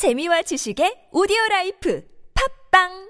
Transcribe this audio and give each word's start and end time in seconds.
재미와 0.00 0.40
지식의 0.40 1.12
오디오 1.12 1.36
라이프. 1.50 2.00
팝빵! 2.32 3.09